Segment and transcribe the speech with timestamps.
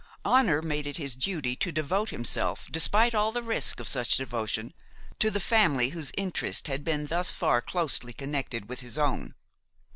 [0.25, 4.73] Honor made it his duty to devote himself, despite all the risks of such devotion,
[5.19, 9.35] to the family whose interests had been thus far closely connected with his own.